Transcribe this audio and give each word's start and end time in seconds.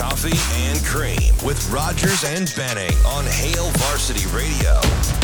Coffee 0.00 0.32
and 0.66 0.82
Cream 0.82 1.34
with 1.44 1.70
Rogers 1.70 2.24
and 2.24 2.50
Benning 2.56 2.96
on 3.04 3.26
Hail 3.26 3.68
Varsity 3.72 4.26
Radio. 4.34 5.19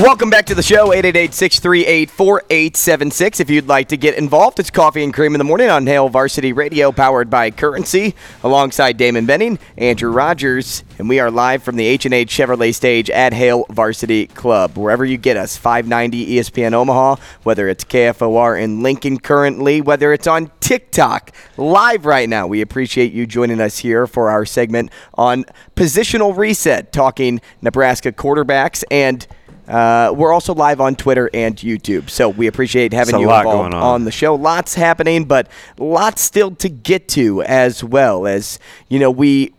Welcome 0.00 0.30
back 0.30 0.46
to 0.46 0.54
the 0.54 0.62
show, 0.62 0.90
888-638-4876. 0.90 3.40
If 3.40 3.50
you'd 3.50 3.66
like 3.66 3.88
to 3.88 3.96
get 3.96 4.14
involved, 4.14 4.60
it's 4.60 4.70
Coffee 4.70 5.02
and 5.02 5.12
Cream 5.12 5.34
in 5.34 5.40
the 5.40 5.44
Morning 5.44 5.70
on 5.70 5.88
Hail 5.88 6.08
Varsity 6.08 6.52
Radio, 6.52 6.92
powered 6.92 7.28
by 7.28 7.50
Currency, 7.50 8.14
alongside 8.44 8.96
Damon 8.96 9.26
Benning, 9.26 9.58
Andrew 9.76 10.12
Rogers, 10.12 10.84
and 11.00 11.08
we 11.08 11.18
are 11.18 11.32
live 11.32 11.64
from 11.64 11.74
the 11.74 11.84
H&H 11.84 12.30
Chevrolet 12.30 12.72
stage 12.72 13.10
at 13.10 13.32
Hail 13.32 13.66
Varsity 13.70 14.28
Club. 14.28 14.78
Wherever 14.78 15.04
you 15.04 15.16
get 15.16 15.36
us, 15.36 15.56
590 15.56 16.36
ESPN 16.36 16.74
Omaha, 16.74 17.16
whether 17.42 17.68
it's 17.68 17.82
KFOR 17.82 18.62
in 18.62 18.84
Lincoln 18.84 19.18
currently, 19.18 19.80
whether 19.80 20.12
it's 20.12 20.28
on 20.28 20.52
TikTok, 20.60 21.32
live 21.56 22.06
right 22.06 22.28
now. 22.28 22.46
We 22.46 22.60
appreciate 22.60 23.12
you 23.12 23.26
joining 23.26 23.60
us 23.60 23.78
here 23.78 24.06
for 24.06 24.30
our 24.30 24.46
segment 24.46 24.92
on 25.14 25.44
Positional 25.74 26.36
Reset, 26.36 26.92
talking 26.92 27.40
Nebraska 27.62 28.12
quarterbacks 28.12 28.84
and– 28.92 29.26
uh, 29.68 30.12
we're 30.16 30.32
also 30.32 30.54
live 30.54 30.80
on 30.80 30.96
Twitter 30.96 31.28
and 31.34 31.54
YouTube, 31.56 32.08
so 32.08 32.30
we 32.30 32.46
appreciate 32.46 32.94
having 32.94 33.16
you 33.16 33.30
involved 33.30 33.74
on. 33.74 33.74
on. 33.74 34.04
the 34.04 34.10
show. 34.10 34.34
Lots 34.34 34.74
happening, 34.74 35.26
but 35.26 35.46
lots 35.78 36.22
still 36.22 36.54
to 36.56 36.70
get 36.70 37.06
to 37.08 37.42
as 37.42 37.84
well 37.84 38.26
as 38.26 38.58
you 38.88 38.98
know 38.98 39.10
we 39.10 39.52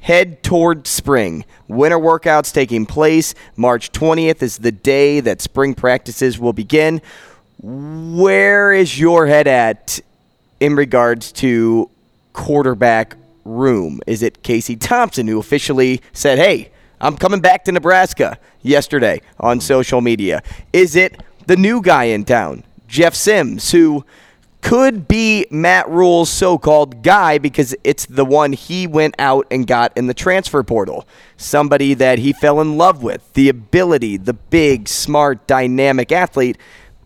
head 0.00 0.42
toward 0.42 0.88
spring. 0.88 1.44
Winter 1.68 1.98
workouts 1.98 2.52
taking 2.52 2.84
place. 2.84 3.34
March 3.56 3.92
20th 3.92 4.42
is 4.42 4.58
the 4.58 4.72
day 4.72 5.20
that 5.20 5.40
spring 5.40 5.74
practices 5.74 6.38
will 6.38 6.52
begin. 6.52 7.00
Where 7.60 8.72
is 8.72 8.98
your 8.98 9.26
head 9.26 9.46
at 9.46 10.00
in 10.58 10.74
regards 10.74 11.30
to 11.32 11.90
quarterback 12.32 13.16
room? 13.44 14.00
Is 14.06 14.22
it 14.22 14.42
Casey 14.42 14.74
Thompson 14.74 15.28
who 15.28 15.38
officially 15.38 16.00
said, 16.12 16.38
"Hey"? 16.38 16.70
I'm 17.00 17.16
coming 17.16 17.40
back 17.40 17.64
to 17.64 17.72
Nebraska 17.72 18.38
yesterday 18.62 19.20
on 19.38 19.60
social 19.60 20.00
media. 20.00 20.42
Is 20.72 20.96
it 20.96 21.22
the 21.46 21.56
new 21.56 21.82
guy 21.82 22.04
in 22.04 22.24
town, 22.24 22.64
Jeff 22.88 23.14
Sims, 23.14 23.70
who 23.72 24.04
could 24.62 25.06
be 25.06 25.46
Matt 25.50 25.88
Rhule's 25.88 26.30
so 26.30 26.56
called 26.56 27.02
guy 27.02 27.38
because 27.38 27.74
it's 27.84 28.06
the 28.06 28.24
one 28.24 28.52
he 28.52 28.86
went 28.86 29.14
out 29.18 29.46
and 29.50 29.66
got 29.66 29.92
in 29.96 30.06
the 30.06 30.14
transfer 30.14 30.62
portal? 30.62 31.06
Somebody 31.36 31.92
that 31.94 32.18
he 32.18 32.32
fell 32.32 32.60
in 32.60 32.78
love 32.78 33.02
with, 33.02 33.32
the 33.34 33.50
ability, 33.50 34.16
the 34.16 34.32
big, 34.32 34.88
smart, 34.88 35.46
dynamic 35.46 36.10
athlete. 36.10 36.56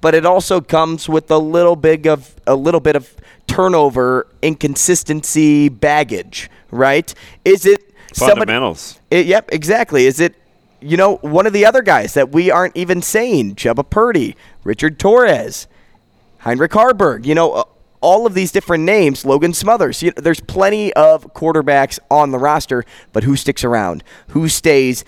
But 0.00 0.14
it 0.14 0.24
also 0.24 0.60
comes 0.60 1.08
with 1.08 1.30
a 1.30 1.36
little 1.38 1.76
bit 1.76 2.06
of 2.06 2.36
a 2.46 2.54
little 2.54 2.80
bit 2.80 2.96
of 2.96 3.14
turnover, 3.46 4.28
inconsistency, 4.40 5.68
baggage, 5.68 6.48
right? 6.70 7.12
Is 7.44 7.66
it 7.66 7.89
Fundamentals. 8.14 8.80
Somebody, 8.80 9.20
it, 9.22 9.26
yep, 9.26 9.48
exactly. 9.52 10.06
Is 10.06 10.20
it, 10.20 10.34
you 10.80 10.96
know, 10.96 11.16
one 11.16 11.46
of 11.46 11.52
the 11.52 11.64
other 11.64 11.82
guys 11.82 12.14
that 12.14 12.30
we 12.30 12.50
aren't 12.50 12.76
even 12.76 13.02
saying? 13.02 13.56
Chubba 13.56 13.88
Purdy, 13.88 14.36
Richard 14.64 14.98
Torres, 14.98 15.66
Heinrich 16.38 16.72
Haarberg. 16.72 17.26
you 17.26 17.34
know, 17.34 17.52
uh, 17.52 17.64
all 18.00 18.26
of 18.26 18.34
these 18.34 18.50
different 18.50 18.84
names, 18.84 19.24
Logan 19.24 19.52
Smothers. 19.52 20.02
You 20.02 20.10
know, 20.10 20.22
there's 20.22 20.40
plenty 20.40 20.92
of 20.94 21.34
quarterbacks 21.34 21.98
on 22.10 22.30
the 22.30 22.38
roster, 22.38 22.84
but 23.12 23.24
who 23.24 23.36
sticks 23.36 23.62
around? 23.62 24.02
Who 24.28 24.48
stays? 24.48 25.04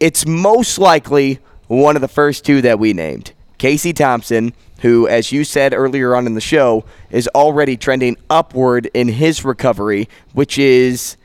It's 0.00 0.26
most 0.26 0.78
likely 0.78 1.40
one 1.66 1.96
of 1.96 2.02
the 2.02 2.08
first 2.08 2.44
two 2.44 2.60
that 2.62 2.78
we 2.78 2.92
named. 2.92 3.32
Casey 3.58 3.94
Thompson, 3.94 4.52
who, 4.80 5.08
as 5.08 5.32
you 5.32 5.44
said 5.44 5.72
earlier 5.72 6.14
on 6.14 6.26
in 6.26 6.34
the 6.34 6.40
show, 6.40 6.84
is 7.10 7.26
already 7.34 7.76
trending 7.76 8.16
upward 8.28 8.90
in 8.92 9.08
his 9.08 9.44
recovery, 9.44 10.08
which 10.34 10.58
is 10.58 11.16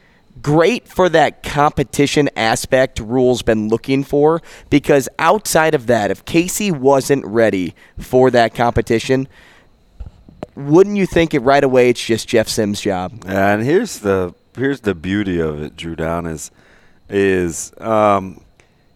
great 0.41 0.87
for 0.87 1.09
that 1.09 1.43
competition 1.43 2.29
aspect 2.35 2.99
Rhule's 2.99 3.41
been 3.41 3.67
looking 3.69 4.03
for 4.03 4.41
because 4.69 5.09
outside 5.19 5.75
of 5.75 5.87
that, 5.87 6.11
if 6.11 6.25
Casey 6.25 6.71
wasn't 6.71 7.25
ready 7.25 7.75
for 7.99 8.31
that 8.31 8.53
competition, 8.53 9.27
wouldn't 10.55 10.97
you 10.97 11.05
think 11.05 11.33
it 11.33 11.39
right 11.39 11.63
away 11.63 11.89
it's 11.89 12.03
just 12.03 12.27
Jeff 12.27 12.47
Sims' 12.47 12.81
job? 12.81 13.23
And 13.25 13.63
here's 13.63 13.99
the 13.99 14.33
here's 14.55 14.81
the 14.81 14.95
beauty 14.95 15.39
of 15.39 15.61
it, 15.61 15.75
Drew 15.75 15.95
Down 15.95 16.25
is 16.25 16.51
is 17.09 17.73
um, 17.79 18.41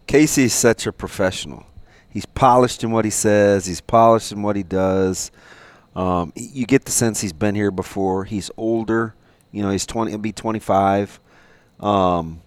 Casey's 0.08 0.54
such 0.54 0.88
a 0.88 0.92
professional. 0.92 1.66
He's 2.10 2.26
polished 2.26 2.84
in 2.84 2.92
what 2.92 3.04
he 3.04 3.12
says. 3.12 3.66
He's 3.66 3.82
polished 3.82 4.32
in 4.32 4.42
what 4.42 4.56
he 4.56 4.64
does. 4.64 5.32
Um, 5.96 6.32
you 6.36 6.66
get 6.66 6.86
the 6.86 6.92
sense 6.92 7.22
he's 7.22 7.34
been 7.34 7.56
here 7.56 7.72
before. 7.72 8.26
He's 8.26 8.50
older. 8.58 9.16
You 9.56 9.64
know, 9.64 9.70
he's 9.70 9.86
twenty. 9.86 10.12
He'll 10.12 10.20
be 10.20 10.34
twenty-five. 10.34 11.20
Um, 11.80 12.42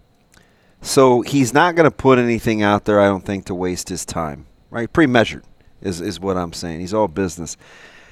so 0.83 1.23
he's 1.23 1.55
not 1.55 1.75
going 1.75 1.85
to 1.85 1.97
put 1.97 2.19
anything 2.19 2.63
out 2.63 2.85
there, 2.85 3.01
I 3.01 3.07
don't 3.07 3.25
think, 3.25 3.47
to 3.47 3.55
waste 3.55 3.89
his 3.89 4.05
time. 4.05 4.47
Right? 4.71 4.93
Pre-measured 4.93 5.45
is 5.81 6.03
is 6.03 6.21
what 6.21 6.37
I'm 6.37 6.53
saying. 6.53 6.81
He's 6.81 6.93
all 6.93 7.09
business, 7.09 7.57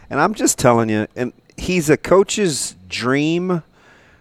and 0.08 0.18
I'm 0.18 0.32
just 0.32 0.58
telling 0.58 0.88
you. 0.88 1.06
And 1.14 1.34
he's 1.58 1.90
a 1.90 1.98
coach's 1.98 2.74
dream 2.88 3.62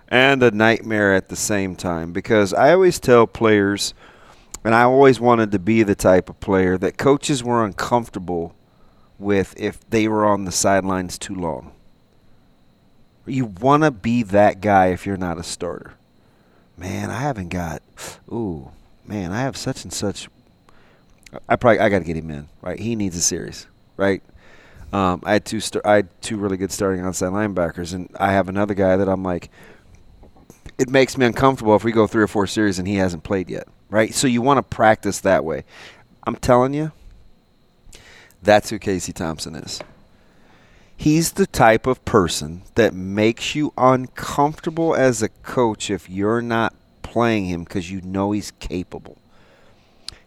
and 0.10 0.44
a 0.44 0.52
nightmare 0.52 1.16
at 1.16 1.30
the 1.30 1.36
same 1.38 1.78
time 1.78 2.12
because 2.12 2.54
I 2.54 2.74
always 2.74 3.00
tell 3.00 3.26
players, 3.26 3.94
and 4.66 4.76
I 4.76 4.84
always 4.84 5.22
wanted 5.22 5.54
to 5.54 5.60
be 5.60 5.84
the 5.84 5.96
type 5.96 6.30
of 6.30 6.42
player 6.42 6.78
that 6.78 6.98
coaches 6.98 7.46
were 7.46 7.64
uncomfortable 7.64 8.54
with 9.18 9.54
if 9.58 9.90
they 9.90 10.10
were 10.10 10.26
on 10.26 10.44
the 10.44 10.52
sidelines 10.52 11.18
too 11.18 11.36
long. 11.36 11.72
You 13.26 13.46
want 13.46 13.84
to 13.84 13.92
be 13.92 14.24
that 14.24 14.62
guy 14.62 14.88
if 14.88 15.06
you're 15.06 15.18
not 15.18 15.38
a 15.38 15.44
starter 15.44 15.94
man, 16.78 17.10
I 17.10 17.20
haven't 17.20 17.50
got, 17.50 17.82
ooh, 18.32 18.72
man, 19.06 19.32
I 19.32 19.42
have 19.42 19.58
such 19.58 19.84
and 19.84 19.94
such. 19.94 20.30
I 21.50 21.56
probably 21.56 21.80
I 21.80 21.90
got 21.90 22.00
to 22.00 22.06
get 22.06 22.16
him 22.16 22.32
in, 22.32 22.48
right? 22.62 22.80
He 22.80 22.96
needs 22.96 23.16
a 23.18 23.22
series, 23.22 23.68
right? 23.98 24.22
Um, 24.94 25.22
I 25.26 25.34
had 25.34 25.46
two 25.46 25.60
st- 25.60 25.86
I 25.86 25.96
had 25.96 26.22
two 26.22 26.38
really 26.38 26.58
good 26.58 26.72
starting 26.72 27.02
outside 27.02 27.32
linebackers, 27.32 27.94
and 27.94 28.10
I 28.18 28.32
have 28.32 28.48
another 28.48 28.74
guy 28.74 28.96
that 28.96 29.10
I'm 29.10 29.24
like, 29.24 29.50
it 30.78 30.90
makes 30.90 31.18
me 31.18 31.26
uncomfortable 31.26 31.76
if 31.76 31.84
we 31.84 31.92
go 31.92 32.08
three 32.08 32.24
or 32.24 32.28
four 32.28 32.48
series 32.48 32.80
and 32.80 32.88
he 32.88 32.96
hasn't 32.96 33.24
played 33.24 33.50
yet, 33.50 33.68
right? 33.90 34.14
So 34.14 34.28
you 34.28 34.42
want 34.42 34.58
to 34.58 34.76
practice 34.76 35.20
that 35.22 35.44
way. 35.44 35.64
I'm 36.26 36.36
telling 36.36 36.74
you, 36.74 36.92
that's 38.42 38.70
who 38.70 38.80
Casey 38.80 39.12
Thompson 39.12 39.56
is. 39.56 39.82
He's 40.98 41.34
the 41.34 41.48
type 41.48 41.88
of 41.88 42.04
person 42.06 42.64
that 42.76 42.94
makes 42.94 43.56
you 43.56 43.74
uncomfortable 43.78 44.96
as 44.96 45.22
a 45.22 45.30
coach 45.30 45.90
if 45.90 46.10
you're 46.10 46.42
not 46.42 46.74
playing 47.02 47.46
him 47.46 47.64
because 47.64 47.92
you 47.92 48.02
know 48.02 48.32
he's 48.32 48.52
capable. 48.52 49.18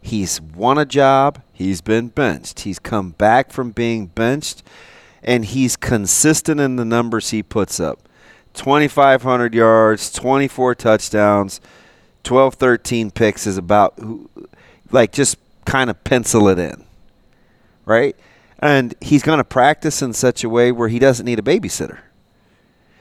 He's 0.01 0.41
won 0.41 0.78
a 0.78 0.84
job, 0.84 1.42
he's 1.53 1.81
been 1.81 2.09
benched. 2.09 2.60
He's 2.60 2.78
come 2.78 3.10
back 3.10 3.51
from 3.51 3.72
being 3.72 4.07
benched, 4.07 4.63
and 5.22 5.45
he's 5.45 5.77
consistent 5.77 6.60
in 6.60 6.77
the 6.77 6.84
numbers 6.84 7.31
he 7.31 7.42
puts 7.42 7.81
up 7.81 7.98
2,500 8.54 9.54
yards, 9.54 10.10
24 10.13 10.75
touchdowns, 10.75 11.60
12, 12.25 12.54
13 12.54 13.10
picks 13.10 13.47
is 13.47 13.57
about 13.57 13.98
like 14.91 15.13
just 15.13 15.37
kind 15.65 15.91
of 15.91 16.03
pencil 16.04 16.48
it 16.48 16.59
in, 16.59 16.84
right? 17.84 18.16
And 18.59 18.95
he's 19.01 19.22
going 19.22 19.39
to 19.39 19.45
practice 19.45 20.03
in 20.03 20.13
such 20.13 20.43
a 20.45 20.49
way 20.49 20.72
where 20.72 20.89
he 20.89 20.99
doesn't 20.99 21.27
need 21.27 21.39
a 21.39 21.43
babysitter. 21.43 21.99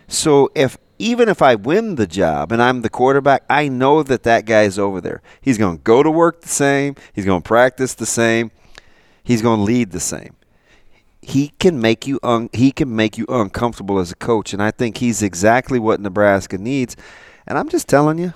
So 0.08 0.50
if 0.56 0.78
even 1.00 1.30
if 1.30 1.42
I 1.42 1.56
win 1.56 1.96
the 1.96 2.08
job 2.08 2.52
and 2.52 2.62
I'm 2.62 2.82
the 2.82 2.90
quarterback, 2.90 3.44
I 3.50 3.68
know 3.68 4.04
that 4.04 4.24
that 4.24 4.46
guy's 4.46 4.80
over 4.80 5.00
there. 5.00 5.22
He's 5.42 5.58
going 5.58 5.78
to 5.78 5.84
go 5.84 6.02
to 6.02 6.10
work 6.10 6.42
the 6.42 6.48
same. 6.48 6.96
He's 7.14 7.26
going 7.26 7.42
to 7.42 7.48
practice 7.48 7.94
the 7.94 8.06
same. 8.06 8.52
He's 9.24 9.42
going 9.42 9.60
to 9.60 9.64
lead 9.64 9.92
the 9.92 10.00
same. 10.00 10.36
He 11.22 11.50
can 11.60 11.82
make 11.82 12.08
you 12.08 12.20
un- 12.24 12.50
he 12.54 12.72
can 12.72 12.96
make 12.96 13.18
you 13.18 13.26
uncomfortable 13.28 14.00
as 14.00 14.12
a 14.12 14.16
coach, 14.16 14.54
and 14.54 14.64
I 14.64 14.72
think 14.72 14.98
he's 14.98 15.22
exactly 15.22 15.78
what 15.78 16.00
Nebraska 16.00 16.58
needs. 16.58 16.96
And 17.46 17.58
I'm 17.58 17.68
just 17.68 17.90
telling 17.90 18.18
you, 18.18 18.34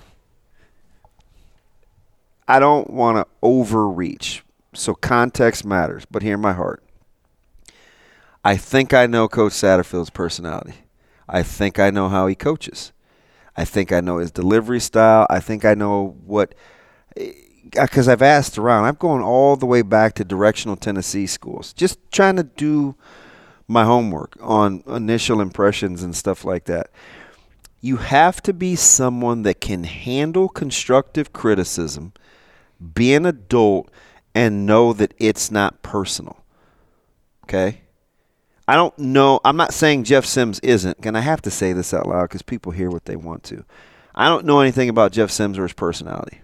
I 2.48 2.60
don't 2.60 2.90
want 2.90 3.18
to 3.18 3.28
overreach. 3.42 4.44
So 4.74 4.94
context 4.94 5.64
matters, 5.64 6.06
but 6.10 6.22
hear 6.22 6.38
my 6.38 6.54
heart. 6.54 6.84
I 8.44 8.58
think 8.58 8.94
I 8.94 9.06
know 9.06 9.28
Coach 9.28 9.54
Satterfield's 9.54 10.10
personality. 10.10 10.74
I 11.30 11.44
think 11.44 11.80
I 11.80 11.92
know 11.92 12.10
how 12.10 12.28
he 12.28 12.36
coaches. 12.36 12.92
I 13.56 13.66
think 13.66 13.92
I 13.92 14.02
know 14.02 14.18
his 14.18 14.32
delivery 14.32 14.80
style. 14.80 15.28
I 15.30 15.40
think 15.40 15.66
I 15.66 15.74
know 15.74 16.16
what 16.26 16.56
eh, 17.16 17.34
because 17.72 18.08
I've 18.08 18.22
asked 18.22 18.58
around. 18.58 18.86
I'm 18.86 18.96
going 18.96 19.22
all 19.22 19.56
the 19.56 19.66
way 19.66 19.82
back 19.82 20.16
to 20.16 20.24
directional 20.24 20.76
Tennessee 20.76 21.28
schools, 21.28 21.74
just 21.74 22.00
trying 22.12 22.36
to 22.38 22.44
do 22.44 22.96
my 23.68 23.86
homework 23.86 24.36
on 24.42 24.84
initial 24.88 25.40
impressions 25.40 26.04
and 26.04 26.16
stuff 26.16 26.44
like 26.44 26.66
that. 26.66 26.90
You 27.80 27.98
have 27.98 28.42
to 28.44 28.54
be 28.54 28.76
someone 28.76 29.44
that 29.44 29.62
can 29.62 29.86
handle 29.86 30.50
constructive 30.50 31.34
criticism, 31.34 32.14
be 32.94 33.14
an 33.14 33.26
adult, 33.26 33.90
and 34.36 34.66
know 34.66 34.94
that 34.94 35.14
it's 35.18 35.52
not 35.52 35.82
personal. 35.82 36.44
Okay? 37.44 37.82
I 38.72 38.76
don't 38.76 38.98
know. 38.98 39.42
I'm 39.44 39.58
not 39.58 39.74
saying 39.74 40.06
Jeff 40.06 40.26
Sims 40.26 40.62
isn't, 40.62 41.06
and 41.06 41.18
I 41.18 41.20
have 41.20 41.42
to 41.42 41.52
say 41.52 41.74
this 41.74 41.94
out 41.94 42.08
loud 42.08 42.30
because 42.30 42.42
people 42.42 42.72
hear 42.72 42.90
what 42.90 43.04
they 43.04 43.18
want 43.18 43.44
to. 43.44 43.66
I 44.16 44.30
don't 44.30 44.46
know 44.46 44.62
anything 44.62 44.88
about 44.88 45.12
Jeff 45.12 45.30
Sims 45.30 45.60
or 45.60 45.64
his 45.64 45.74
personality. 45.74 46.40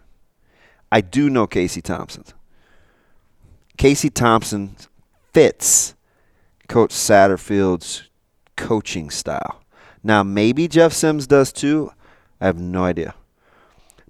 I 0.91 1.00
do 1.00 1.29
know 1.29 1.47
Casey 1.47 1.81
Thompson. 1.81 2.25
Casey 3.77 4.09
Thompson 4.09 4.75
fits 5.31 5.95
Coach 6.68 6.91
Satterfield's 6.91 8.09
coaching 8.57 9.09
style. 9.09 9.62
Now, 10.03 10.21
maybe 10.21 10.68
Jeff 10.68 10.91
Sims 10.91 11.27
does 11.27 11.53
too. 11.53 11.94
I 12.41 12.47
have 12.47 12.59
no 12.59 12.83
idea. 12.83 13.15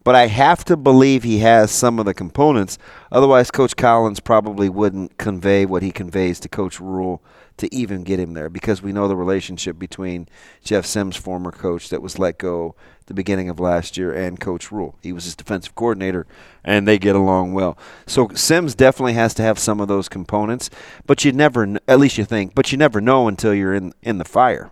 But 0.07 0.15
I 0.15 0.27
have 0.27 0.63
to 0.63 0.77
believe 0.77 1.23
he 1.23 1.39
has 1.39 1.69
some 1.69 1.99
of 1.99 2.05
the 2.05 2.13
components. 2.13 2.77
Otherwise, 3.11 3.51
Coach 3.51 3.75
Collins 3.75 4.21
probably 4.21 4.69
wouldn't 4.69 5.17
convey 5.17 5.65
what 5.65 5.83
he 5.83 5.91
conveys 5.91 6.39
to 6.39 6.47
Coach 6.47 6.79
Rhule 6.79 7.21
to 7.57 7.75
even 7.75 8.03
get 8.03 8.17
him 8.17 8.33
there 8.33 8.47
because 8.47 8.81
we 8.81 8.93
know 8.93 9.09
the 9.09 9.17
relationship 9.17 9.77
between 9.77 10.29
Jeff 10.63 10.85
Sims, 10.85 11.17
former 11.17 11.51
coach 11.51 11.89
that 11.89 12.01
was 12.01 12.17
let 12.17 12.37
go 12.37 12.73
the 13.07 13.13
beginning 13.13 13.49
of 13.49 13.59
last 13.59 13.97
year, 13.97 14.13
and 14.13 14.39
Coach 14.39 14.71
Rhule. 14.71 14.95
He 15.03 15.11
was 15.11 15.25
his 15.25 15.35
defensive 15.35 15.75
coordinator, 15.75 16.25
and 16.63 16.87
they 16.87 16.97
get 16.97 17.17
along 17.17 17.53
well. 17.53 17.77
So 18.05 18.29
Sims 18.29 18.75
definitely 18.75 19.15
has 19.15 19.33
to 19.33 19.43
have 19.43 19.59
some 19.59 19.81
of 19.81 19.89
those 19.89 20.07
components, 20.07 20.69
but 21.05 21.25
you 21.25 21.33
never, 21.33 21.79
at 21.85 21.99
least 21.99 22.17
you 22.17 22.23
think, 22.23 22.55
but 22.55 22.71
you 22.71 22.77
never 22.77 23.01
know 23.01 23.27
until 23.27 23.53
you're 23.53 23.75
in 23.75 23.91
in 24.01 24.19
the 24.19 24.23
fire. 24.23 24.71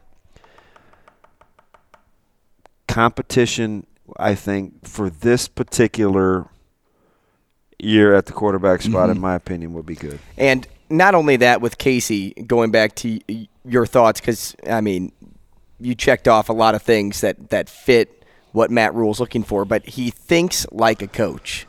Competition, 2.87 3.85
I 4.17 4.35
think, 4.35 4.87
for 4.87 5.09
this 5.09 5.47
particular 5.47 6.47
year 7.79 8.15
at 8.15 8.25
the 8.25 8.33
quarterback 8.33 8.81
spot, 8.81 9.03
mm-hmm. 9.03 9.11
in 9.11 9.19
my 9.19 9.35
opinion, 9.35 9.73
would 9.73 9.85
be 9.85 9.95
good. 9.95 10.19
And 10.37 10.67
not 10.89 11.15
only 11.15 11.37
that, 11.37 11.61
with 11.61 11.77
Casey, 11.77 12.31
going 12.31 12.71
back 12.71 12.95
to 12.97 13.19
your 13.63 13.85
thoughts, 13.85 14.19
because 14.19 14.55
I 14.69 14.81
mean, 14.81 15.11
you 15.79 15.95
checked 15.95 16.27
off 16.27 16.49
a 16.49 16.53
lot 16.53 16.75
of 16.75 16.81
things 16.81 17.21
that 17.21 17.49
that 17.49 17.69
fit 17.69 18.23
what 18.51 18.71
Matt 18.71 18.93
Rhule's 18.93 19.19
looking 19.19 19.43
for, 19.43 19.65
but 19.65 19.85
he 19.85 20.09
thinks 20.09 20.65
like 20.71 21.01
a 21.01 21.07
coach. 21.07 21.67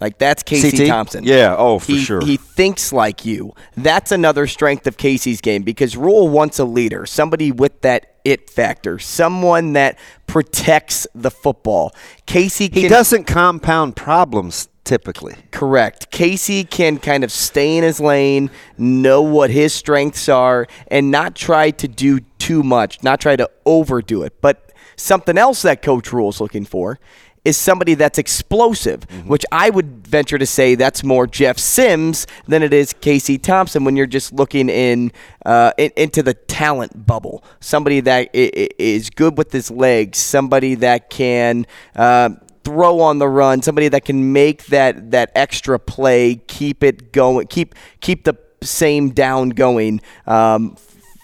Like 0.00 0.18
that's 0.18 0.42
Casey 0.42 0.76
CT? 0.76 0.88
Thompson. 0.88 1.24
Yeah, 1.24 1.54
oh 1.56 1.78
for 1.78 1.92
he, 1.92 1.98
sure. 2.00 2.20
He 2.20 2.36
thinks 2.36 2.92
like 2.92 3.24
you. 3.24 3.54
That's 3.76 4.12
another 4.12 4.46
strength 4.46 4.86
of 4.86 4.96
Casey's 4.96 5.40
game 5.40 5.62
because 5.62 5.96
Rhule 5.96 6.28
wants 6.28 6.58
a 6.58 6.64
leader, 6.64 7.06
somebody 7.06 7.52
with 7.52 7.80
that 7.82 8.16
it 8.24 8.50
factor, 8.50 8.98
someone 8.98 9.74
that 9.74 9.98
protects 10.26 11.06
the 11.14 11.30
football. 11.30 11.94
Casey 12.26 12.68
can, 12.68 12.82
He 12.82 12.88
doesn't 12.88 13.24
compound 13.24 13.96
problems 13.96 14.68
typically. 14.82 15.34
Correct. 15.50 16.10
Casey 16.10 16.64
can 16.64 16.98
kind 16.98 17.24
of 17.24 17.32
stay 17.32 17.76
in 17.76 17.84
his 17.84 18.00
lane, 18.00 18.50
know 18.76 19.22
what 19.22 19.48
his 19.50 19.72
strengths 19.72 20.28
are, 20.28 20.66
and 20.88 21.10
not 21.10 21.34
try 21.34 21.70
to 21.70 21.88
do 21.88 22.20
too 22.38 22.62
much, 22.62 23.02
not 23.02 23.20
try 23.20 23.36
to 23.36 23.48
overdo 23.64 24.22
it. 24.22 24.40
But 24.42 24.64
Something 24.96 25.38
else 25.38 25.62
that 25.62 25.82
Coach 25.82 26.12
Rhule 26.12 26.28
is 26.28 26.40
looking 26.40 26.64
for 26.64 26.98
is 27.44 27.56
somebody 27.56 27.94
that's 27.94 28.18
explosive, 28.18 29.00
mm-hmm. 29.00 29.28
which 29.28 29.44
I 29.52 29.70
would 29.70 30.06
venture 30.06 30.38
to 30.38 30.46
say 30.46 30.74
that's 30.74 31.04
more 31.04 31.26
Jeff 31.26 31.58
Sims 31.58 32.26
than 32.46 32.62
it 32.62 32.72
is 32.72 32.92
Casey 32.92 33.38
Thompson 33.38 33.84
when 33.84 33.96
you're 33.96 34.06
just 34.06 34.32
looking 34.32 34.68
in, 34.68 35.12
uh, 35.44 35.72
in 35.76 35.90
into 35.96 36.22
the 36.22 36.34
talent 36.34 37.06
bubble. 37.06 37.44
Somebody 37.60 38.00
that 38.00 38.30
is 38.32 39.10
good 39.10 39.36
with 39.36 39.52
his 39.52 39.70
legs, 39.70 40.18
somebody 40.18 40.74
that 40.76 41.10
can. 41.10 41.66
Uh, 41.94 42.30
throw 42.64 43.00
on 43.00 43.18
the 43.18 43.28
run, 43.28 43.60
somebody 43.60 43.88
that 43.88 44.06
can 44.06 44.32
make 44.32 44.64
that 44.68 45.10
that 45.10 45.30
extra 45.34 45.78
play, 45.78 46.36
keep 46.46 46.82
it 46.82 47.12
going, 47.12 47.46
keep 47.46 47.74
keep 48.00 48.24
the 48.24 48.34
same 48.62 49.10
down 49.10 49.50
going 49.50 50.00
um, 50.26 50.74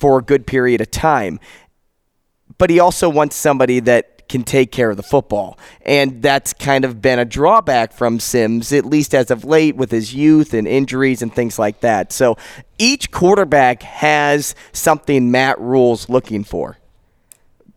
for 0.01 0.19
a 0.19 0.23
good 0.23 0.47
period 0.47 0.83
of 0.83 0.91
time 0.91 1.41
but 2.61 2.69
he 2.69 2.79
also 2.79 3.09
wants 3.09 3.37
somebody 3.37 3.81
that 3.81 4.20
can 4.31 4.45
take 4.45 4.73
care 4.73 4.91
of 4.91 4.97
the 4.97 5.03
football. 5.03 5.59
And 5.83 6.23
that's 6.23 6.55
kind 6.55 6.87
of 6.87 7.03
been 7.03 7.19
a 7.19 7.25
drawback 7.25 7.93
from 7.93 8.21
Sims, 8.21 8.73
at 8.73 8.87
least 8.87 9.15
as 9.15 9.31
of 9.31 9.45
late, 9.45 9.77
with 9.77 9.91
his 9.91 10.15
youth 10.15 10.55
and 10.55 10.67
injuries 10.67 11.21
and 11.21 11.35
things 11.35 11.59
like 11.59 11.81
that. 11.81 12.13
So 12.13 12.39
each 12.79 13.11
quarterback 13.11 13.83
has 13.83 14.55
something 14.73 15.31
Matt 15.31 15.61
Rhule's 15.61 16.09
looking 16.09 16.45
for. 16.45 16.79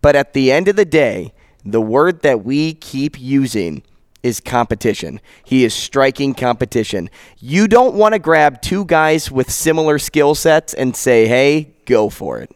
But 0.02 0.16
at 0.16 0.34
the 0.34 0.52
end 0.52 0.68
of 0.68 0.76
the 0.76 0.86
day, 0.86 1.34
the 1.66 1.82
word 1.82 2.22
that 2.22 2.46
we 2.46 2.74
keep 2.76 3.20
using 3.20 3.84
is 4.22 4.40
competition. 4.40 5.20
He 5.44 5.66
is 5.66 5.74
striking 5.74 6.34
competition. 6.34 7.10
You 7.40 7.68
don't 7.68 7.96
want 7.96 8.14
to 8.14 8.20
grab 8.20 8.62
two 8.62 8.86
guys 8.86 9.32
with 9.32 9.52
similar 9.52 9.98
skill 9.98 10.36
sets 10.36 10.74
and 10.74 10.96
say, 10.96 11.28
hey, 11.28 11.74
go 11.86 12.10
for 12.10 12.40
it 12.40 12.56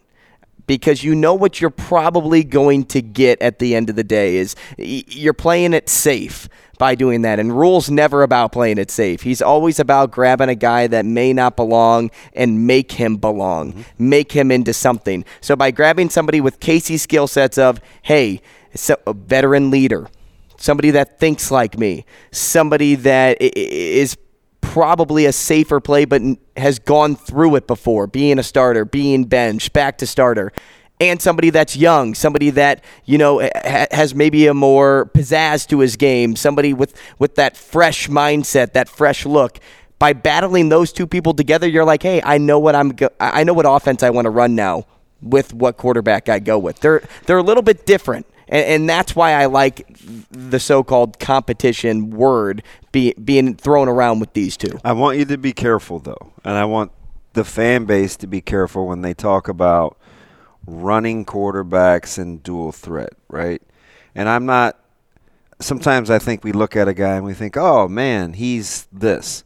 because 0.67 1.03
you 1.03 1.15
know 1.15 1.33
what 1.33 1.59
you're 1.59 1.69
probably 1.69 2.43
going 2.43 2.85
to 2.85 3.01
get 3.01 3.41
at 3.41 3.59
the 3.59 3.73
end 3.75 3.89
of 3.89 3.95
the 3.95 4.03
day 4.03 4.35
is 4.35 4.55
you're 4.77 5.33
playing 5.33 5.73
it 5.73 5.89
safe 5.89 6.47
by 6.77 6.93
doing 6.93 7.23
that. 7.23 7.39
And 7.39 7.57
Rhule's 7.57 7.89
never 7.89 8.21
about 8.21 8.51
playing 8.51 8.77
it 8.77 8.91
safe. 8.91 9.21
He's 9.21 9.41
always 9.41 9.79
about 9.79 10.11
grabbing 10.11 10.49
a 10.49 10.55
guy 10.55 10.87
that 10.87 11.05
may 11.05 11.33
not 11.33 11.55
belong 11.55 12.11
and 12.33 12.67
make 12.67 12.91
him 12.91 13.17
belong, 13.17 13.73
mm-hmm. 13.73 14.09
make 14.09 14.31
him 14.33 14.51
into 14.51 14.73
something. 14.73 15.25
So 15.41 15.55
by 15.55 15.71
grabbing 15.71 16.09
somebody 16.09 16.41
with 16.41 16.59
Casey's 16.59 17.01
skill 17.01 17.27
sets 17.27 17.57
of, 17.57 17.81
hey, 18.03 18.41
a 19.07 19.13
veteran 19.13 19.71
leader, 19.71 20.07
somebody 20.57 20.91
that 20.91 21.19
thinks 21.19 21.49
like 21.49 21.79
me, 21.79 22.05
somebody 22.31 22.95
that 22.95 23.41
is 23.41 24.17
probably 24.77 25.25
a 25.25 25.31
safer 25.31 25.79
play, 25.79 26.05
but 26.05 26.21
has 26.55 26.77
gone 26.77 27.15
through 27.15 27.55
it 27.55 27.65
before, 27.65 28.05
being 28.05 28.37
a 28.37 28.43
starter, 28.43 28.85
being 28.85 29.23
bench, 29.23 29.73
back 29.73 29.97
to 29.97 30.05
starter. 30.05 30.53
And 30.99 31.19
somebody 31.19 31.49
that's 31.49 31.75
young, 31.75 32.13
somebody 32.13 32.51
that 32.51 32.83
you 33.05 33.17
know 33.17 33.39
has 33.65 34.13
maybe 34.13 34.45
a 34.45 34.53
more 34.53 35.09
pizzazz 35.15 35.67
to 35.69 35.79
his 35.79 35.95
game, 35.95 36.35
somebody 36.35 36.75
with 36.75 36.93
with 37.17 37.33
that 37.35 37.57
fresh 37.57 38.07
mindset, 38.07 38.73
that 38.73 38.87
fresh 38.87 39.25
look. 39.25 39.57
By 39.97 40.13
battling 40.13 40.69
those 40.69 40.93
two 40.93 41.07
people 41.07 41.33
together, 41.33 41.67
you're 41.67 41.83
like, 41.83 42.03
hey, 42.03 42.21
I 42.23 42.37
know 42.37 42.59
what 42.59 42.75
I'm, 42.75 42.89
go- 42.89 43.09
I 43.19 43.43
know 43.43 43.53
what 43.53 43.65
offense 43.67 44.03
I 44.03 44.11
want 44.11 44.25
to 44.25 44.29
run 44.29 44.53
now 44.53 44.85
with 45.23 45.55
what 45.55 45.77
quarterback 45.77 46.29
I 46.29 46.37
go 46.37 46.59
with. 46.59 46.81
They're 46.81 47.01
they're 47.25 47.39
a 47.39 47.43
little 47.43 47.63
bit 47.63 47.87
different 47.87 48.27
and, 48.49 48.65
and 48.65 48.89
that's 48.89 49.15
why 49.15 49.33
I 49.33 49.45
like 49.45 49.85
the 50.31 50.59
so-called 50.59 51.19
competition 51.19 52.09
word 52.11 52.63
be, 52.97 53.13
being 53.13 53.55
thrown 53.55 53.87
around 53.87 54.19
with 54.19 54.33
these 54.33 54.57
two. 54.57 54.79
I 54.83 54.93
want 54.93 55.19
you 55.19 55.25
to 55.25 55.37
be 55.37 55.53
careful 55.53 55.99
though, 55.99 56.33
and 56.43 56.55
I 56.55 56.65
want 56.65 56.91
the 57.33 57.43
fan 57.43 57.85
base 57.85 58.17
to 58.17 58.27
be 58.27 58.41
careful 58.41 58.87
when 58.87 59.03
they 59.03 59.13
talk 59.13 59.47
about 59.47 59.97
running 60.65 61.23
quarterbacks 61.23 62.17
and 62.17 62.41
dual 62.41 62.71
threat, 62.71 63.13
right? 63.29 63.61
And 64.15 64.27
I'm 64.27 64.47
not. 64.47 64.79
Sometimes 65.59 66.09
I 66.09 66.17
think 66.17 66.43
we 66.43 66.51
look 66.51 66.75
at 66.75 66.87
a 66.87 66.93
guy 66.93 67.15
and 67.15 67.25
we 67.25 67.35
think, 67.35 67.55
"Oh 67.55 67.87
man, 67.87 68.33
he's 68.33 68.87
this." 68.91 69.43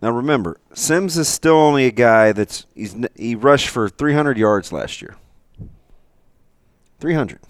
Now 0.00 0.10
remember, 0.10 0.58
Sims 0.72 1.18
is 1.18 1.28
still 1.28 1.56
only 1.56 1.86
a 1.86 1.90
guy 1.90 2.30
that's 2.30 2.66
he's, 2.76 2.94
he 3.16 3.34
rushed 3.34 3.68
for 3.68 3.88
300 3.88 4.38
yards 4.38 4.70
last 4.70 5.02
year. 5.02 5.16
300 7.00 7.40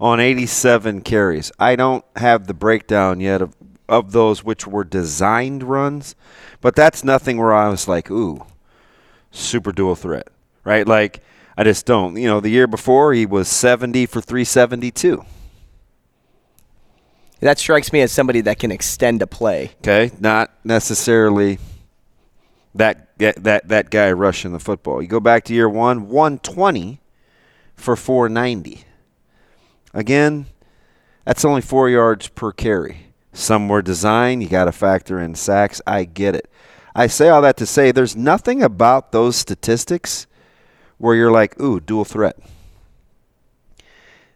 on 0.00 0.20
87 0.20 1.00
carries. 1.02 1.50
I 1.58 1.76
don't 1.76 2.04
have 2.16 2.46
the 2.46 2.54
breakdown 2.54 3.20
yet 3.20 3.42
of, 3.42 3.54
of 3.88 4.12
those 4.12 4.44
which 4.44 4.66
were 4.66 4.84
designed 4.84 5.62
runs, 5.62 6.14
but 6.60 6.74
that's 6.74 7.04
nothing 7.04 7.38
where 7.38 7.52
I 7.52 7.68
was 7.68 7.88
like, 7.88 8.10
ooh, 8.10 8.44
super 9.30 9.72
dual 9.72 9.94
threat, 9.94 10.28
right? 10.64 10.86
Like, 10.86 11.22
I 11.56 11.64
just 11.64 11.86
don't. 11.86 12.16
You 12.16 12.28
know, 12.28 12.40
the 12.40 12.50
year 12.50 12.66
before, 12.66 13.12
he 13.12 13.26
was 13.26 13.48
70 13.48 14.06
for 14.06 14.20
372. 14.20 15.24
That 17.40 17.58
strikes 17.58 17.92
me 17.92 18.00
as 18.00 18.10
somebody 18.12 18.40
that 18.42 18.58
can 18.58 18.70
extend 18.72 19.22
a 19.22 19.26
play. 19.26 19.72
Okay, 19.78 20.10
not 20.18 20.52
necessarily 20.64 21.58
that 22.74 23.16
that 23.18 23.68
that 23.68 23.90
guy 23.90 24.10
rushing 24.12 24.52
the 24.52 24.58
football. 24.58 25.00
You 25.00 25.08
go 25.08 25.20
back 25.20 25.44
to 25.44 25.54
year 25.54 25.68
one, 25.68 26.08
120 26.08 27.00
for 27.76 27.94
490. 27.94 28.84
Again, 29.94 30.46
that's 31.24 31.44
only 31.44 31.60
four 31.60 31.88
yards 31.88 32.28
per 32.28 32.52
carry. 32.52 33.07
Some 33.38 33.68
were 33.68 33.82
design. 33.82 34.40
You 34.40 34.48
got 34.48 34.64
to 34.64 34.72
factor 34.72 35.20
in 35.20 35.36
sacks. 35.36 35.80
I 35.86 36.02
get 36.02 36.34
it. 36.34 36.50
I 36.92 37.06
say 37.06 37.28
all 37.28 37.40
that 37.42 37.56
to 37.58 37.66
say 37.66 37.92
there's 37.92 38.16
nothing 38.16 38.64
about 38.64 39.12
those 39.12 39.36
statistics 39.36 40.26
where 40.98 41.14
you're 41.14 41.30
like, 41.30 41.58
ooh, 41.60 41.78
dual 41.78 42.04
threat. 42.04 42.36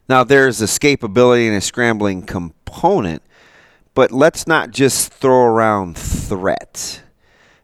Now, 0.09 0.23
there's 0.23 0.61
escapability 0.61 1.49
and 1.49 1.57
a 1.57 1.61
scrambling 1.61 2.23
component, 2.23 3.23
but 3.93 4.13
let's 4.13 4.47
not 4.47 4.71
just 4.71 5.13
throw 5.13 5.47
around 5.47 5.99
threat. 5.99 7.03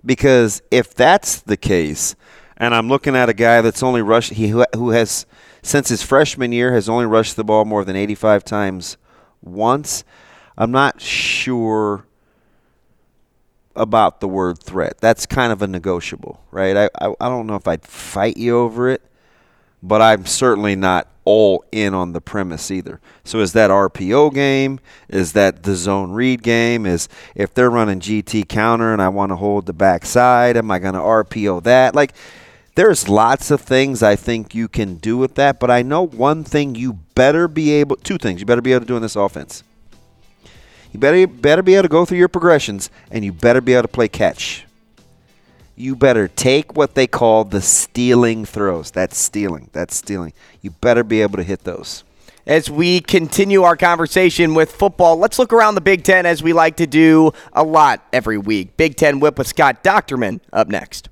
Because 0.05 0.61
if 0.73 0.93
that's 0.93 1.41
the 1.41 1.57
case, 1.57 2.17
and 2.57 2.75
I'm 2.75 2.89
looking 2.89 3.15
at 3.15 3.29
a 3.29 3.35
guy 3.35 3.61
that's 3.61 3.85
only 3.85 4.03
rushed, 4.03 4.33
he 4.33 4.49
who 4.49 4.91
has, 4.91 5.25
since 5.63 5.89
his 5.89 6.03
freshman 6.03 6.51
year, 6.51 6.73
has 6.73 6.89
only 6.89 7.07
rushed 7.07 7.37
the 7.37 7.45
ball 7.45 7.65
more 7.65 7.85
than 7.85 7.95
85 7.95 8.43
times 8.43 8.97
once, 9.41 10.03
I'm 10.59 10.73
not 10.73 11.01
sure 11.01 12.05
about 13.77 14.19
the 14.19 14.27
word 14.27 14.59
threat. 14.59 14.99
That's 14.99 15.25
kind 15.25 15.53
of 15.53 15.63
a 15.63 15.69
negotiable, 15.69 16.43
right? 16.51 16.77
I, 16.77 16.85
I, 17.01 17.15
I 17.21 17.29
don't 17.29 17.47
know 17.47 17.55
if 17.55 17.69
I'd 17.69 17.85
fight 17.85 18.37
you 18.37 18.59
over 18.59 18.91
it, 18.91 19.01
but 19.85 20.03
I'm 20.03 20.27
certainly 20.27 20.75
not 20.75 21.07
all 21.25 21.65
in 21.71 21.95
on 21.95 22.13
the 22.13 22.21
premise 22.21 22.73
either. 22.73 23.01
So 23.23 23.39
is 23.39 23.53
that 23.53 23.71
RPO 23.71 24.35
game? 24.35 24.81
Is 25.09 25.33
that 25.35 25.63
the 25.63 25.77
zone 25.77 26.11
read 26.11 26.43
game? 26.43 26.87
Is 26.87 27.09
if 27.37 27.55
they're 27.55 27.71
running 27.71 28.01
GT 28.01 28.49
counter 28.49 28.93
and 28.93 29.01
I 29.01 29.11
want 29.11 29.31
to 29.31 29.37
hold 29.37 29.67
the 29.67 29.73
backside, 29.73 30.57
am 30.57 30.73
I 30.73 30.81
going 30.81 30.95
to 30.95 31.01
RPO 31.01 31.63
that? 31.63 31.95
Like 31.95 32.15
there's 32.75 33.09
lots 33.09 33.53
of 33.53 33.61
things 33.61 34.03
I 34.03 34.17
think 34.17 34.57
you 34.57 34.67
can 34.67 34.97
do 34.97 35.17
with 35.17 35.37
that, 35.37 35.61
but 35.61 35.71
I 35.71 35.83
know 35.83 36.05
one 36.05 36.43
thing 36.43 36.75
you 36.75 36.95
better 37.15 37.47
be 37.47 37.71
able 37.71 37.95
two 37.95 38.19
things 38.19 38.41
you 38.41 38.47
better 38.47 38.63
be 38.63 38.73
able 38.73 38.81
to 38.81 38.87
do 38.87 38.97
in 38.97 39.03
this 39.03 39.15
offense. 39.15 39.63
You 40.93 40.99
better 40.99 41.27
better 41.27 41.63
be 41.63 41.75
able 41.75 41.85
to 41.85 41.89
go 41.89 42.05
through 42.05 42.19
your 42.19 42.29
progressions 42.29 42.91
and 43.11 43.25
you 43.25 43.33
better 43.33 43.61
be 43.61 43.75
able 43.75 43.83
to 43.83 43.89
play 43.89 44.09
catch. 44.09 44.65
You 45.77 45.95
better 45.95 46.27
take 46.27 46.77
what 46.77 46.95
they 46.95 47.07
call 47.07 47.45
the 47.45 47.61
stealing 47.63 48.45
throws. 48.45 48.91
That's 48.91 49.17
stealing. 49.17 49.71
That's 49.73 49.95
stealing. 49.95 50.33
You 50.61 50.73
better 50.73 51.05
be 51.05 51.23
able 51.23 51.37
to 51.37 51.45
hit 51.45 51.63
those. 51.65 52.03
As 52.49 52.71
we 52.71 53.01
continue 53.01 53.63
our 53.63 53.77
conversation 53.77 54.55
with 54.55 54.73
football, 54.73 55.19
let's 55.19 55.39
look 55.39 55.53
around 55.53 55.75
the 55.75 55.83
Big 55.83 56.03
Ten 56.03 56.25
as 56.25 56.43
we 56.43 56.53
like 56.55 56.77
to 56.79 56.87
do 56.87 57.33
a 57.53 57.63
lot 57.63 58.03
every 58.13 58.39
week. 58.39 58.77
Big 58.77 58.97
Ten 58.97 59.21
Whip 59.21 59.37
with 59.37 59.47
Scott 59.47 59.85
Docterman 59.85 60.41
up 60.53 60.67
next. 60.67 61.11